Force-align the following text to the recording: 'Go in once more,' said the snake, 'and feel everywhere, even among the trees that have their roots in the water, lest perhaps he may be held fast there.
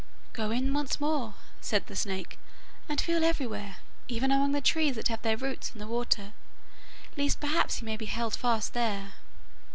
'Go 0.33 0.49
in 0.49 0.73
once 0.73 0.99
more,' 0.99 1.35
said 1.59 1.85
the 1.85 1.95
snake, 1.95 2.39
'and 2.89 2.99
feel 2.99 3.23
everywhere, 3.23 3.75
even 4.07 4.31
among 4.31 4.51
the 4.51 4.59
trees 4.59 4.95
that 4.95 5.09
have 5.09 5.21
their 5.21 5.37
roots 5.37 5.69
in 5.71 5.77
the 5.77 5.85
water, 5.85 6.33
lest 7.15 7.39
perhaps 7.39 7.75
he 7.75 7.85
may 7.85 7.97
be 7.97 8.07
held 8.07 8.35
fast 8.35 8.73
there. 8.73 9.13